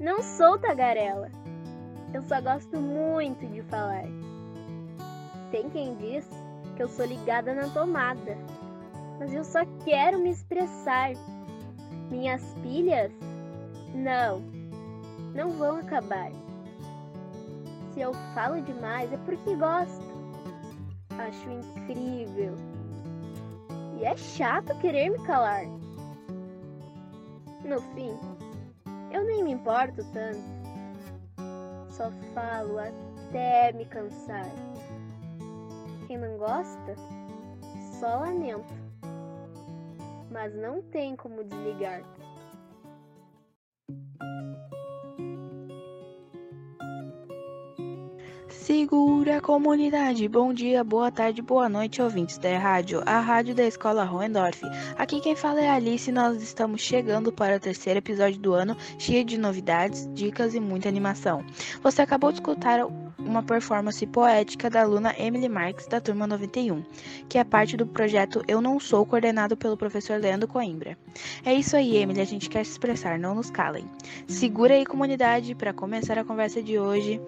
[0.00, 1.30] Não sou tagarela.
[2.14, 4.06] Eu só gosto muito de falar.
[5.50, 6.26] Tem quem diz
[6.74, 8.38] que eu sou ligada na tomada,
[9.18, 11.10] mas eu só quero me expressar.
[12.10, 13.12] Minhas pilhas?
[13.94, 14.40] Não,
[15.34, 16.32] não vão acabar.
[17.92, 20.10] Se eu falo demais é porque gosto.
[21.18, 22.54] Acho incrível.
[23.98, 25.66] E é chato querer me calar.
[27.62, 28.18] No fim,
[29.10, 30.60] eu nem me importo tanto.
[31.90, 34.46] Só falo até me cansar.
[36.06, 36.94] Quem não gosta,
[37.98, 38.72] só lamento.
[40.30, 42.02] Mas não tem como desligar.
[48.70, 54.08] Segura comunidade, bom dia, boa tarde, boa noite, ouvintes da rádio, a rádio da escola
[54.08, 54.62] Hohendorf.
[54.96, 58.54] Aqui quem fala é a Alice e nós estamos chegando para o terceiro episódio do
[58.54, 61.44] ano, cheio de novidades, dicas e muita animação.
[61.82, 62.86] Você acabou de escutar
[63.18, 66.82] uma performance poética da aluna Emily Marques, da turma 91,
[67.28, 70.96] que é parte do projeto Eu Não Sou, coordenado pelo professor Leandro Coimbra.
[71.44, 73.84] É isso aí, Emily, a gente quer se expressar, não nos calem.
[74.26, 77.20] Segura aí, comunidade, para começar a conversa de hoje.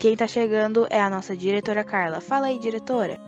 [0.00, 2.22] Quem tá chegando é a nossa diretora Carla.
[2.22, 3.20] Fala aí, diretora.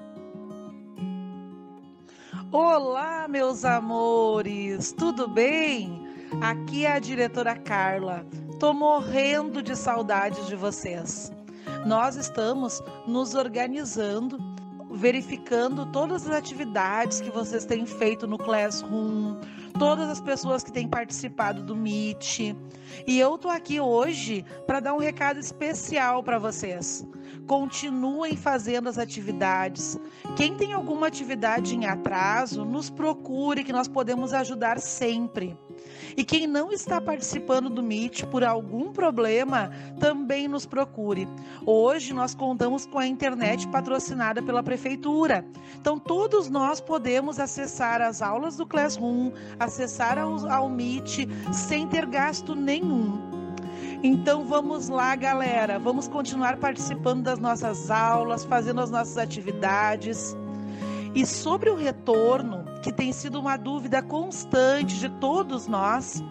[2.51, 6.03] Olá, meus amores, tudo bem?
[6.41, 8.25] Aqui é a diretora Carla.
[8.59, 11.31] Tô morrendo de saudades de vocês.
[11.85, 14.39] Nós estamos nos organizando,
[14.93, 19.37] verificando todas as atividades que vocês têm feito no Classroom,
[19.79, 22.55] todas as pessoas que têm participado do Meet.
[23.07, 27.07] E eu tô aqui hoje para dar um recado especial para vocês.
[27.47, 29.99] Continuem fazendo as atividades.
[30.37, 35.57] Quem tem alguma atividade em atraso, nos procure que nós podemos ajudar sempre.
[36.17, 41.27] E quem não está participando do Meet por algum problema, também nos procure.
[41.65, 45.45] Hoje nós contamos com a internet patrocinada pela prefeitura.
[45.81, 49.33] Então todos nós podemos acessar as aulas do Classroom,
[49.65, 53.33] acessar ao, ao Meet sem ter gasto nenhum.
[54.03, 55.79] Então vamos lá, galera.
[55.79, 60.37] Vamos continuar participando das nossas aulas, fazendo as nossas atividades.
[61.15, 66.23] E sobre o retorno, que tem sido uma dúvida constante de todos nós,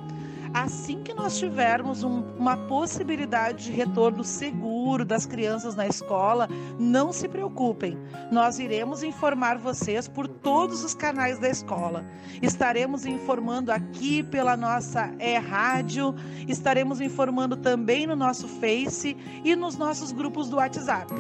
[0.53, 6.47] assim que nós tivermos um, uma possibilidade de retorno seguro das crianças na escola,
[6.79, 7.97] não se preocupem,
[8.31, 12.06] nós iremos informar vocês por todos os canais da escola.
[12.41, 16.16] Estaremos informando aqui pela nossa e-rádio,
[16.47, 21.13] estaremos informando também no nosso Face e nos nossos grupos do WhatsApp.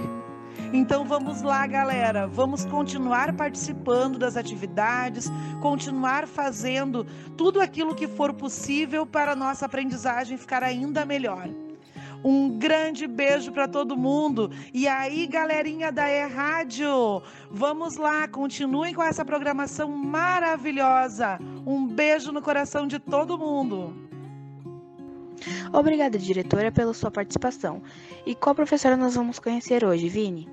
[0.73, 5.29] Então vamos lá, galera, vamos continuar participando das atividades,
[5.61, 7.05] continuar fazendo
[7.35, 11.49] tudo aquilo que for possível para a nossa aprendizagem ficar ainda melhor.
[12.23, 14.51] Um grande beijo para todo mundo.
[14.73, 21.39] E aí, galerinha da E-Rádio, vamos lá, continuem com essa programação maravilhosa.
[21.65, 24.10] Um beijo no coração de todo mundo.
[25.73, 27.81] Obrigada, diretora, pela sua participação.
[28.25, 30.47] E qual professora nós vamos conhecer hoje, Vini?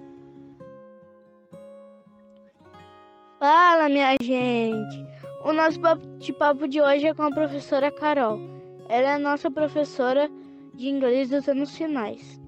[3.38, 5.06] Fala, minha gente!
[5.44, 8.40] O nosso bate-papo de hoje é com a professora Carol.
[8.88, 10.28] Ela é nossa professora
[10.74, 12.40] de inglês dos anos finais.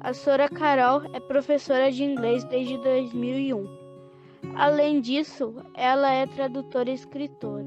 [0.00, 3.80] A professora Carol é professora de inglês desde 2001.
[4.54, 7.66] Além disso, ela é tradutora e escritora.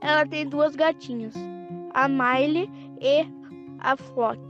[0.00, 1.34] Ela tem duas gatinhas,
[1.92, 3.26] a Miley e
[3.80, 4.40] a Flock.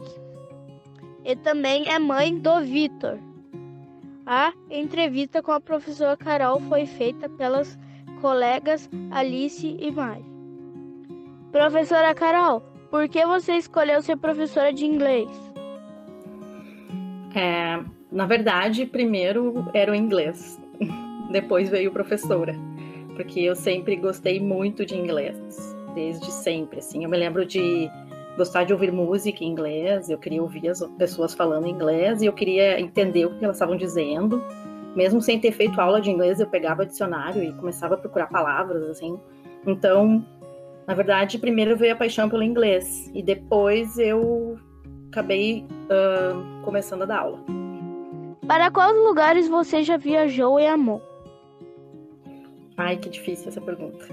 [1.25, 3.19] E também é mãe do Vitor.
[4.27, 7.79] A entrevista com a professora Carol foi feita pelas
[8.21, 10.25] colegas Alice e Mari.
[11.51, 15.29] Professora Carol, por que você escolheu ser professora de inglês?
[17.35, 20.61] É, na verdade, primeiro era o inglês,
[21.31, 22.55] depois veio professora,
[23.17, 25.37] porque eu sempre gostei muito de inglês,
[25.95, 26.81] desde sempre.
[26.81, 27.89] Assim, eu me lembro de
[28.37, 32.33] gostar de ouvir música em inglês, eu queria ouvir as pessoas falando inglês e eu
[32.33, 34.43] queria entender o que elas estavam dizendo.
[34.95, 38.83] Mesmo sem ter feito aula de inglês, eu pegava dicionário e começava a procurar palavras,
[38.91, 39.19] assim.
[39.67, 40.25] Então,
[40.87, 44.59] na verdade, primeiro veio a paixão pelo inglês e depois eu
[45.09, 47.39] acabei uh, começando a dar aula.
[48.47, 51.10] Para quais lugares você já viajou e amou?
[52.81, 54.07] Ai, que difícil essa pergunta.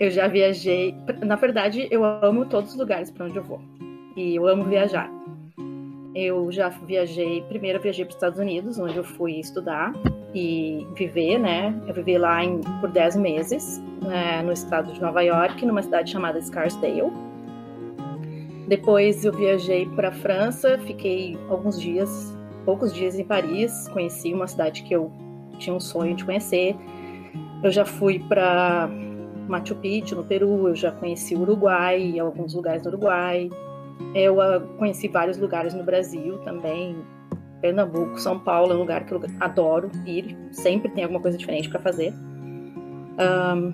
[0.00, 0.94] Eu já viajei.
[1.22, 3.60] Na verdade, eu amo todos os lugares para onde eu vou.
[4.16, 5.10] E eu amo viajar.
[6.14, 7.42] Eu já viajei.
[7.42, 9.92] Primeiro, eu viajei para os Estados Unidos, onde eu fui estudar
[10.34, 11.78] e viver, né?
[11.86, 16.10] Eu vivi lá em, por 10 meses, né, no estado de Nova York, numa cidade
[16.10, 17.12] chamada Scarsdale.
[18.66, 22.34] Depois eu viajei para a França, fiquei alguns dias,
[22.64, 25.12] poucos dias em Paris, conheci uma cidade que eu
[25.58, 26.74] tinha um sonho de conhecer.
[27.62, 28.88] Eu já fui para
[29.48, 33.50] Machu Picchu, no Peru, eu já conheci o Uruguai, alguns lugares no Uruguai.
[34.14, 36.96] Eu uh, conheci vários lugares no Brasil também.
[37.60, 41.68] Pernambuco, São Paulo é um lugar que eu adoro ir, sempre tem alguma coisa diferente
[41.68, 42.12] para fazer.
[43.18, 43.72] Um,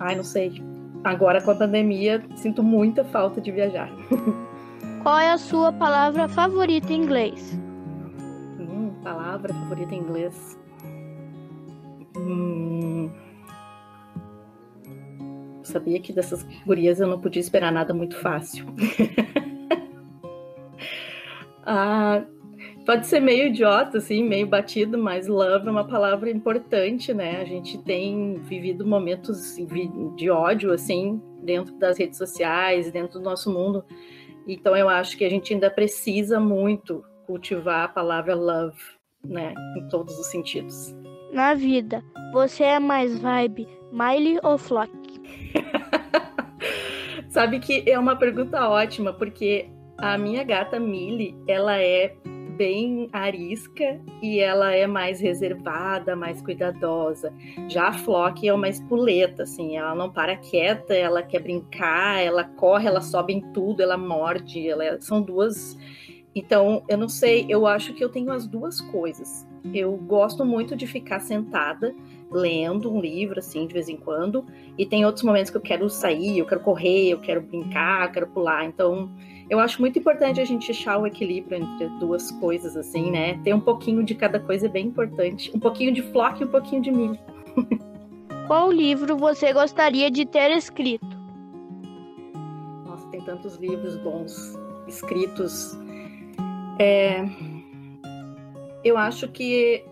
[0.00, 0.62] ai, não sei,
[1.04, 3.90] agora com a pandemia, sinto muita falta de viajar.
[5.02, 7.60] Qual é a sua palavra favorita em inglês?
[8.58, 10.58] Hum, palavra favorita em inglês.
[12.16, 13.10] Hum...
[15.62, 18.66] Sabia que dessas gurias eu não podia esperar nada muito fácil.
[21.64, 22.24] ah,
[22.84, 27.40] Pode ser meio idiota, assim, meio batido, mas love é uma palavra importante, né?
[27.40, 29.56] A gente tem vivido momentos
[30.16, 33.84] de ódio, assim, dentro das redes sociais, dentro do nosso mundo.
[34.48, 38.82] Então eu acho que a gente ainda precisa muito cultivar a palavra love,
[39.24, 39.54] né?
[39.76, 40.92] Em todos os sentidos.
[41.32, 44.92] Na vida, você é mais vibe, Miley ou Flock?
[47.30, 52.14] Sabe que é uma pergunta ótima, porque a minha gata Millie, ela é
[52.58, 57.32] bem arisca e ela é mais reservada, mais cuidadosa.
[57.66, 62.44] Já a Flock é uma espuleta, assim, ela não para quieta, ela quer brincar, ela
[62.44, 65.00] corre, ela sobe em tudo, ela morde, ela é...
[65.00, 65.78] são duas.
[66.34, 69.50] Então, eu não sei, eu acho que eu tenho as duas coisas.
[69.72, 71.94] Eu gosto muito de ficar sentada
[72.30, 74.44] lendo um livro, assim, de vez em quando,
[74.76, 78.12] e tem outros momentos que eu quero sair, eu quero correr, eu quero brincar, eu
[78.12, 78.64] quero pular.
[78.64, 79.10] Então,
[79.50, 83.38] eu acho muito importante a gente achar o equilíbrio entre duas coisas, assim, né?
[83.44, 85.52] Ter um pouquinho de cada coisa é bem importante.
[85.54, 87.18] Um pouquinho de flock e um pouquinho de milho.
[88.46, 91.06] Qual livro você gostaria de ter escrito?
[92.84, 95.78] Nossa, tem tantos livros bons escritos.
[96.78, 97.24] É...
[98.84, 99.84] Eu acho que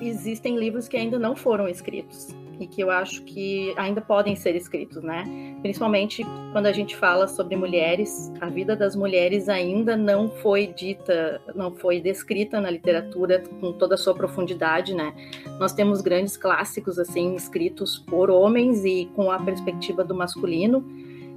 [0.00, 4.54] existem livros que ainda não foram escritos e que eu acho que ainda podem ser
[4.56, 5.24] escritos, né?
[5.60, 11.40] Principalmente quando a gente fala sobre mulheres, a vida das mulheres ainda não foi dita,
[11.54, 15.14] não foi descrita na literatura com toda a sua profundidade, né?
[15.58, 20.84] Nós temos grandes clássicos assim escritos por homens e com a perspectiva do masculino.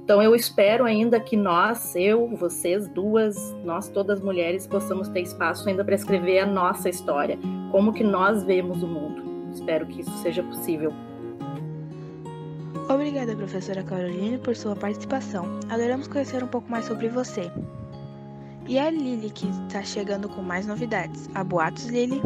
[0.04, 5.68] Então eu espero ainda que nós, eu, vocês duas, nós todas mulheres possamos ter espaço
[5.68, 7.38] ainda para escrever a nossa história,
[7.70, 9.22] como que nós vemos o mundo.
[9.52, 10.92] Espero que isso seja possível.
[12.88, 15.46] Obrigada, professora Caroline, por sua participação.
[15.68, 17.50] Adoramos conhecer um pouco mais sobre você.
[18.66, 21.28] E a Lili, que está chegando com mais novidades.
[21.34, 22.20] A boatos, Lili?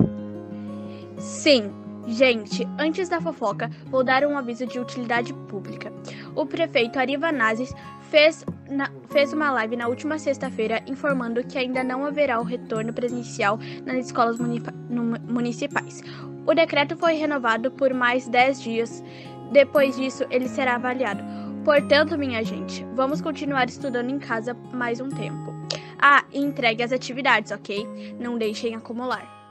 [1.19, 1.71] Sim,
[2.07, 5.93] gente, antes da fofoca, vou dar um aviso de utilidade pública.
[6.35, 7.73] O prefeito Arivanazes
[8.11, 12.93] fez, na, fez uma live na última sexta-feira informando que ainda não haverá o retorno
[12.93, 16.03] presencial nas escolas municipais.
[16.47, 19.03] O decreto foi renovado por mais 10 dias
[19.53, 21.23] depois disso, ele será avaliado.
[21.65, 25.55] Portanto, minha gente, vamos continuar estudando em casa mais um tempo.
[25.99, 27.87] Ah, e entregue as atividades, ok?
[28.19, 29.44] Não deixem acumular.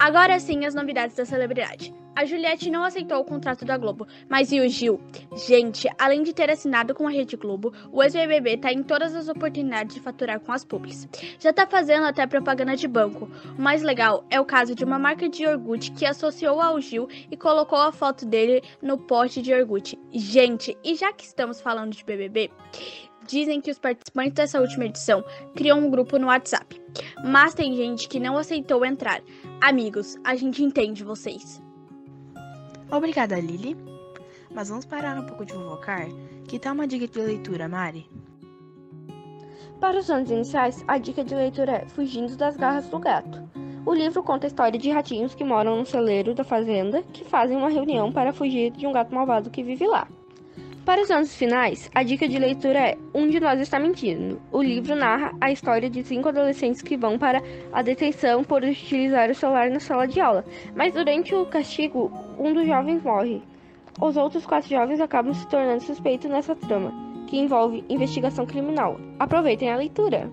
[0.00, 1.92] Agora sim, as novidades da celebridade.
[2.16, 4.98] A Juliette não aceitou o contrato da Globo, mas e o Gil?
[5.46, 9.28] Gente, além de ter assinado com a Rede Globo, o ex-BBB tá em todas as
[9.28, 11.06] oportunidades de faturar com as publis.
[11.38, 13.28] Já tá fazendo até propaganda de banco.
[13.58, 17.06] O mais legal é o caso de uma marca de iogurte que associou ao Gil
[17.30, 19.98] e colocou a foto dele no pote de iogurte.
[20.10, 22.50] Gente, e já que estamos falando de BBB,
[23.26, 25.22] dizem que os participantes dessa última edição
[25.54, 26.80] criam um grupo no WhatsApp.
[27.24, 29.20] Mas tem gente que não aceitou entrar.
[29.62, 31.62] Amigos, a gente entende vocês.
[32.90, 33.76] Obrigada, Lili.
[34.50, 36.08] Mas vamos parar um pouco de fofocar?
[36.48, 38.08] Que tal uma dica de leitura, Mari?
[39.78, 43.38] Para os anos iniciais, a dica de leitura é Fugindo das Garras do Gato.
[43.84, 47.56] O livro conta a história de ratinhos que moram no celeiro da fazenda que fazem
[47.56, 50.08] uma reunião para fugir de um gato malvado que vive lá.
[50.90, 54.42] Para os anos finais, a dica de leitura é Um de Nós Está Mentindo.
[54.50, 57.40] O livro narra a história de cinco adolescentes que vão para
[57.72, 60.44] a detenção por utilizar o celular na sala de aula,
[60.74, 63.40] mas durante o castigo, um dos jovens morre.
[64.00, 66.92] Os outros quatro jovens acabam se tornando suspeitos nessa trama,
[67.28, 68.98] que envolve investigação criminal.
[69.16, 70.28] Aproveitem a leitura!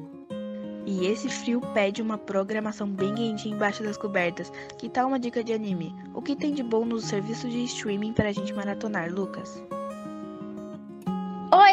[0.88, 4.52] E esse frio pede uma programação bem quente embaixo das cobertas.
[4.80, 5.94] Que tal uma dica de anime?
[6.16, 9.64] O que tem de bom nos serviços de streaming para a gente maratonar, Lucas?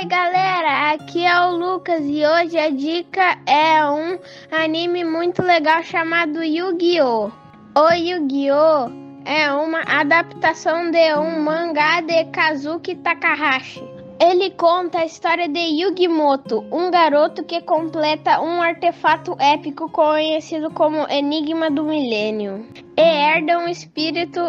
[0.05, 4.19] Oi galera, aqui é o Lucas e hoje a dica é um
[4.53, 7.31] anime muito legal chamado Yu-Gi-Oh!
[7.75, 8.91] O Yu-Gi-Oh!
[9.25, 13.94] é uma adaptação de um mangá de Kazuki Takahashi.
[14.21, 21.09] Ele conta a história de Yugimoto, um garoto que completa um artefato épico conhecido como
[21.11, 22.64] Enigma do Milênio
[22.97, 24.40] e herda um espírito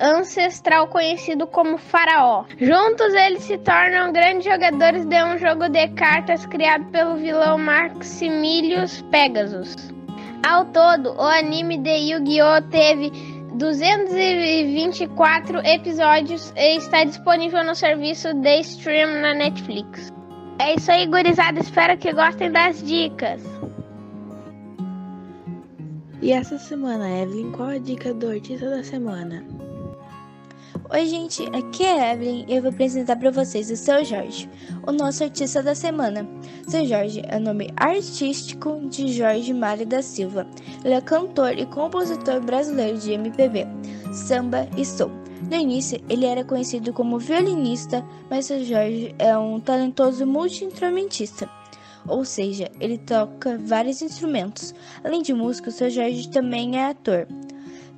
[0.00, 2.44] ancestral conhecido como Faraó.
[2.58, 9.02] Juntos eles se tornam grandes jogadores de um jogo de cartas criado pelo vilão Maximilius
[9.10, 9.74] Pegasus.
[10.46, 12.62] Ao todo, o anime de Yu-Gi-Oh!
[12.70, 20.12] teve 224 episódios e está disponível no serviço de stream na Netflix.
[20.60, 21.58] É isso aí, gurizada.
[21.58, 23.42] Espero que gostem das dicas.
[26.22, 29.44] E essa semana, Evelyn, qual a dica do artista da semana?
[30.90, 34.48] Oi, gente, aqui é Evelyn e eu vou apresentar para vocês o Seu Jorge,
[34.86, 36.26] o nosso artista da semana.
[36.66, 40.46] Seu Jorge é o nome artístico de Jorge Mário da Silva.
[40.82, 43.66] Ele é cantor e compositor brasileiro de MPB,
[44.14, 45.10] samba e soul.
[45.50, 51.50] No início, ele era conhecido como violinista, mas seu Jorge é um talentoso multi-instrumentista.
[52.06, 54.74] Ou seja, ele toca vários instrumentos.
[55.04, 57.28] Além de músico, seu Jorge também é ator.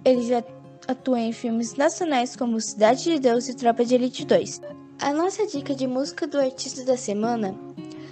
[0.04, 0.42] Ele já
[0.90, 4.60] atua em filmes nacionais como Cidade de Deus e Tropa de Elite 2.
[5.00, 7.54] A nossa dica de música do artista da semana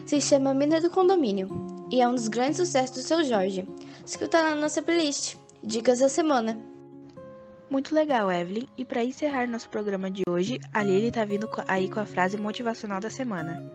[0.07, 1.49] se chama Mina do Condomínio
[1.91, 3.69] e é um dos grandes sucessos do seu Jorge.
[4.07, 5.37] Escuta na nossa playlist.
[5.63, 6.59] Dicas da semana.
[7.69, 8.67] Muito legal, Evelyn.
[8.79, 12.39] E para encerrar nosso programa de hoje, a Lili tá vindo aí com a frase
[12.39, 13.71] motivacional da semana.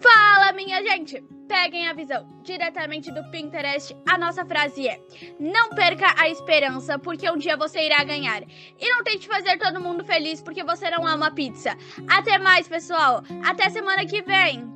[0.00, 1.22] Fala, minha gente!
[1.48, 3.96] Peguem a visão diretamente do Pinterest.
[4.06, 5.00] A nossa frase é:
[5.40, 8.42] Não perca a esperança, porque um dia você irá ganhar.
[8.78, 11.74] E não tente fazer todo mundo feliz, porque você não ama pizza.
[12.06, 13.22] Até mais, pessoal!
[13.44, 14.68] Até semana que vem!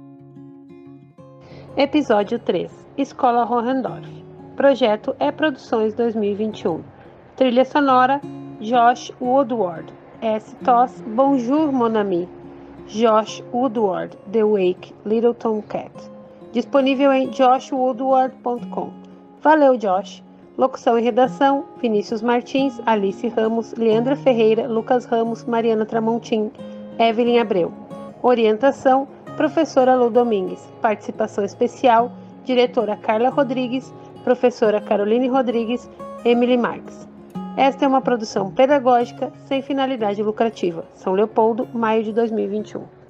[1.76, 4.06] Episódio 3 Escola Hohendorf
[4.56, 6.84] Projeto é Produções 2021
[7.34, 8.20] Trilha sonora
[8.60, 10.54] Josh Woodward S.
[10.56, 12.28] Toss Bonjour Mon Ami
[12.88, 16.11] Josh Woodward, The Wake, Little Tomcat.
[16.52, 18.90] Disponível em joshwoodward.com.
[19.40, 20.22] Valeu, Josh!
[20.58, 26.52] Locução e redação: Vinícius Martins, Alice Ramos, Leandra Ferreira, Lucas Ramos, Mariana Tramontim,
[26.98, 27.72] Evelyn Abreu.
[28.22, 30.68] Orientação: Professora Lu Domingues.
[30.82, 32.12] Participação especial:
[32.44, 33.90] Diretora Carla Rodrigues,
[34.22, 35.88] Professora Caroline Rodrigues,
[36.22, 37.08] Emily Marques.
[37.56, 40.84] Esta é uma produção pedagógica sem finalidade lucrativa.
[40.92, 43.01] São Leopoldo, maio de 2021.